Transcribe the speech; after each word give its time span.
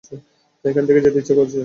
এখানে 0.65 0.85
থেকে 0.87 1.03
যেতে 1.05 1.19
ইচ্ছে 1.21 1.33
করছে। 1.35 1.59